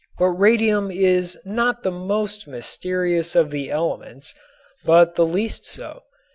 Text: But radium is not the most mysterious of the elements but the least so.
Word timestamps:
But 0.17 0.29
radium 0.29 0.89
is 0.89 1.37
not 1.45 1.83
the 1.83 1.91
most 1.91 2.47
mysterious 2.47 3.35
of 3.35 3.51
the 3.51 3.69
elements 3.69 4.33
but 4.83 5.13
the 5.13 5.27
least 5.27 5.63
so. 5.63 6.01